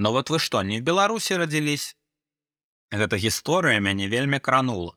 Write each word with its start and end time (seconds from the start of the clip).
Ну 0.00 0.12
вот 0.12 0.30
вы 0.30 0.38
што, 0.38 0.62
не 0.62 0.80
в 0.80 0.82
Беларусі 0.82 1.36
радзіліся? 1.36 1.92
Гэта 2.88 3.20
гісторыя 3.20 3.80
мяне 3.84 4.06
вельмі 4.08 4.38
кранула. 4.40 4.96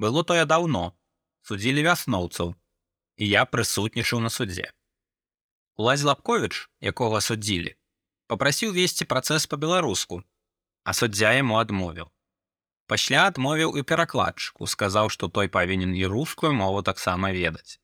Было 0.00 0.24
тое 0.24 0.46
даўно, 0.48 0.96
судзілі 1.44 1.84
вясноўцаў, 1.84 2.54
і 3.20 3.28
я 3.28 3.42
прысутнічаў 3.44 4.24
на 4.24 4.30
судзе. 4.32 4.72
Улазь 5.76 6.06
Лапковіч, 6.08 6.70
якога 6.80 7.20
суддзілі, 7.20 7.74
попрасіў 8.32 8.72
весці 8.72 9.04
працэс 9.04 9.44
па-беларуску, 9.44 10.22
а 10.88 10.96
суддзя 10.96 11.36
яму 11.36 11.60
адмовіў. 11.60 12.08
Пасля 12.88 13.28
адмовіў 13.28 13.76
і 13.76 13.84
перакладчыку, 13.84 14.64
сказаў, 14.64 15.12
што 15.12 15.28
той 15.28 15.52
павінен 15.52 15.92
і 15.92 16.08
рускую 16.08 16.56
мову 16.56 16.80
таксама 16.80 17.28
ведаць. 17.36 17.76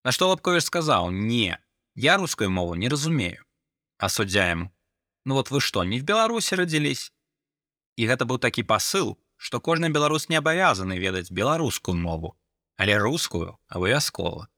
На 0.00 0.16
што 0.16 0.32
Лапковіч 0.32 0.64
сказаў: 0.64 1.12
не, 1.12 1.60
я 1.92 2.16
рускую 2.16 2.48
мову 2.48 2.72
не 2.72 2.88
разумею, 2.88 3.44
а 4.00 4.08
суддзя 4.08 4.48
яму 4.56 4.72
Ну 5.28 5.34
вот 5.34 5.50
вы 5.50 5.60
што, 5.60 5.84
не 5.84 6.00
в 6.00 6.04
Беларусі 6.08 6.56
радзіліся? 6.56 7.10
І 8.00 8.06
гэта 8.08 8.24
быў 8.24 8.38
такі 8.40 8.62
пасыл, 8.64 9.10
што 9.36 9.60
кожны 9.60 9.90
беларус 9.92 10.30
не 10.32 10.40
абавязаны 10.40 10.96
ведаць 10.96 11.28
беларускую 11.28 11.96
мову, 12.00 12.30
але 12.80 12.96
рускую 12.96 13.58
абавязкова. 13.68 14.48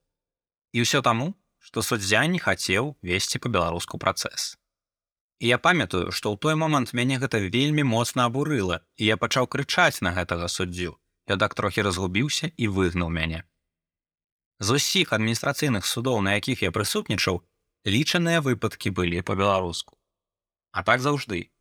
І 0.71 0.87
ўсё 0.87 1.03
таму, 1.03 1.35
што 1.59 1.83
суддзя 1.83 2.23
не 2.31 2.39
хацеў 2.39 2.95
весці 3.03 3.43
па-беларуску 3.43 3.99
працэс. 3.99 4.55
І 5.43 5.51
я 5.51 5.59
памятаю, 5.59 6.07
што 6.15 6.31
ў 6.31 6.39
той 6.39 6.55
момант 6.55 6.95
мяне 6.95 7.19
гэта 7.19 7.43
вельмі 7.43 7.83
моцна 7.83 8.31
абурыла, 8.31 8.79
і 8.95 9.11
я 9.11 9.19
пачаў 9.19 9.51
крычаць 9.51 9.99
на 9.99 10.15
гэтага 10.15 10.47
суддзю. 10.47 10.95
Я 11.27 11.35
так 11.35 11.51
трохі 11.51 11.83
разгубіўся 11.83 12.55
і 12.55 12.71
выгнаў 12.71 13.11
мяне. 13.11 13.43
З 14.63 14.79
усіх 14.79 15.11
адміністрацыйных 15.11 15.83
судоў, 15.83 16.23
на 16.23 16.39
якіх 16.39 16.63
я 16.63 16.71
прысутнічаў, 16.71 17.43
лічаныя 17.83 18.39
выпадкі 18.39 18.95
былі 18.95 19.19
па-беларуску. 19.19 19.99
А 20.71 20.83
так 20.83 20.99
заўжды. 21.03 21.51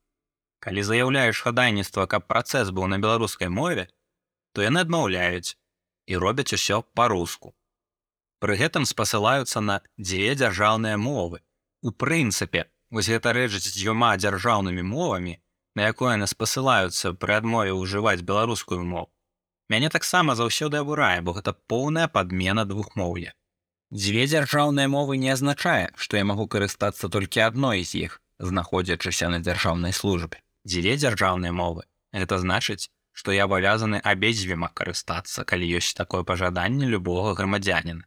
Калі 0.61 0.83
заяўляеш 0.83 1.41
хадайніцтва, 1.43 2.07
каб 2.07 2.27
працэс 2.29 2.71
быў 2.71 2.87
на 2.87 2.99
беларускай 2.99 3.49
мове, 3.49 3.89
то 4.53 4.63
яны 4.63 4.85
адмаўляюць 4.87 5.57
і 6.07 6.17
робяць 6.17 6.53
усё 6.53 6.83
па-руску. 6.95 7.55
Пры 8.41 8.57
гэтым 8.57 8.85
спасылаюцца 8.89 9.61
на 9.61 9.81
дзве 9.99 10.35
дзяржаўныя 10.35 10.97
мовы. 10.97 11.41
У 11.83 11.93
прынцыпе, 11.93 12.67
вось 12.91 13.09
гэта 13.09 13.33
рэч 13.33 13.57
з 13.57 13.73
дзвюма 13.77 14.17
дзяржаўнымі 14.17 14.83
мовамі, 14.83 15.41
на 15.77 15.89
якое 15.93 16.17
яны 16.17 16.27
спасылаюцца 16.27 17.13
пры 17.15 17.41
адмове 17.41 17.73
ўжываць 17.73 18.25
беларускую 18.27 18.85
мову. 18.85 19.11
Мяне 19.71 19.89
таксама 19.89 20.35
заўсёды 20.35 20.81
абурае, 20.83 21.21
бо 21.23 21.33
гэта 21.37 21.53
поўная 21.53 22.09
падмена 22.09 22.65
двухмоўя. 22.67 23.33
Дзве 23.91 24.27
дзяржаўныя 24.27 24.89
мовы 24.89 25.17
не 25.17 25.31
азначае, 25.31 25.93
што 25.97 26.17
я 26.17 26.25
магу 26.25 26.47
карыстацца 26.49 27.09
толькі 27.09 27.47
адной 27.47 27.85
з 27.85 28.07
іх, 28.07 28.21
знаходзячыся 28.41 29.29
на 29.29 29.39
дзяржаўнай 29.45 29.93
службе. 29.93 30.41
Дзве 30.65 30.97
дзяржаўныя 30.97 31.53
мовы? 31.53 31.85
Это 32.13 32.41
значыць 32.41 32.89
што 33.13 33.33
я 33.37 33.45
абавязаны 33.45 33.99
абедзвіма 34.13 34.71
карыстацца 34.81 35.45
калі 35.45 35.67
ёсць 35.79 35.97
такое 35.97 36.23
пажаданне 36.25 36.87
любога 36.87 37.35
грамадзяніна. 37.41 38.07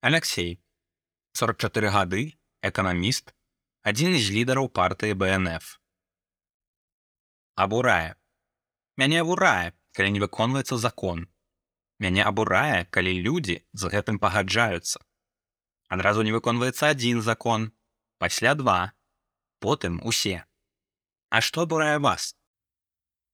Алексей 0.00 0.60
44 1.40 1.90
гады 1.96 2.22
эканаміст 2.62 3.34
адзін 3.90 4.16
з 4.16 4.32
лідараў 4.36 4.70
партыі 4.80 5.18
бнф 5.20 5.76
абурае. 7.60 8.16
Мяне 8.96 9.20
абурае 9.20 9.76
калі 9.96 10.16
не 10.16 10.22
выконваецца 10.24 10.80
закон. 10.80 11.26
Мяне 12.00 12.24
абурае 12.24 12.86
калі 12.96 13.12
людзі 13.26 13.60
з 13.72 13.92
гэтым 13.92 14.16
пагаджаюцца. 14.22 15.04
Адразу 15.92 16.22
не 16.22 16.32
выконваецца 16.32 16.94
адзін 16.94 17.20
закон 17.20 17.68
пасля 18.22 18.54
два 18.54 18.80
потым 19.60 20.00
усе. 20.02 20.44
А 21.30 21.40
што 21.40 21.66
бурае 21.66 21.98
вас? 21.98 22.34